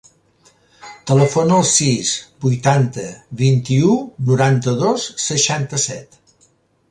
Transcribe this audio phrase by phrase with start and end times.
[1.09, 2.13] Telefona al sis,
[2.45, 3.05] vuitanta,
[3.43, 3.93] vint-i-u,
[4.31, 6.19] noranta-dos, seixanta-set.